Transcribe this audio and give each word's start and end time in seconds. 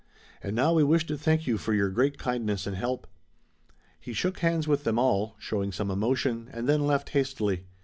And 0.41 0.55
now 0.55 0.73
we 0.73 0.83
wish 0.83 1.05
to 1.05 1.15
thank 1.15 1.45
you 1.45 1.59
for 1.59 1.75
your 1.75 1.91
great 1.91 2.17
kindness 2.17 2.65
and 2.65 2.75
help." 2.75 3.05
He 3.99 4.13
shook 4.13 4.39
hands 4.39 4.67
with 4.67 4.83
them 4.83 4.97
all, 4.97 5.35
showing 5.37 5.71
some 5.71 5.91
emotion, 5.91 6.49
and 6.51 6.67
then 6.67 6.87
left 6.87 7.09
hastily. 7.09 7.67